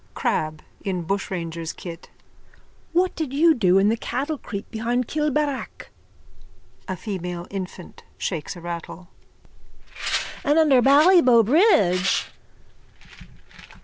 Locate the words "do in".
3.53-3.89